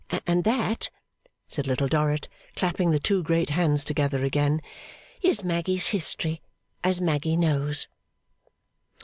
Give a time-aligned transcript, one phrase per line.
[0.25, 0.89] And that,'
[1.47, 4.59] said Little Dorrit, clapping the two great hands together again,
[5.21, 6.41] 'is Maggy's history,
[6.83, 7.87] as Maggy knows!